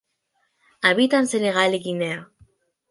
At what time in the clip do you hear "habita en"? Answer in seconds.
0.81-1.27